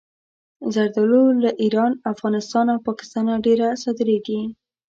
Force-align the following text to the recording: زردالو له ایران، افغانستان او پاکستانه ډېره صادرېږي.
زردالو 0.73 1.23
له 1.43 1.51
ایران، 1.63 1.91
افغانستان 2.13 2.65
او 2.73 2.79
پاکستانه 2.87 3.33
ډېره 3.45 3.67
صادرېږي. 3.83 4.41